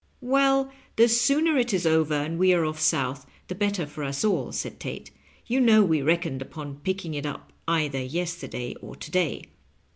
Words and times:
"Well, 0.23 0.71
the 0.95 1.07
sooner 1.07 1.59
it 1.59 1.75
is 1.75 1.85
over 1.85 2.15
and 2.15 2.39
we 2.39 2.55
are 2.55 2.65
off 2.65 2.79
south, 2.79 3.27
the 3.49 3.53
better 3.53 3.85
for 3.85 4.03
us 4.03 4.25
all," 4.25 4.51
said 4.51 4.79
Tate." 4.79 5.11
You 5.45 5.59
know 5.61 5.83
we 5.83 6.01
reckoned 6.01 6.41
upon 6.41 6.77
picking 6.77 7.13
it 7.13 7.27
up 7.27 7.53
either 7.67 8.01
yesterday 8.01 8.73
or 8.81 8.95
to 8.95 9.11
day." 9.11 9.43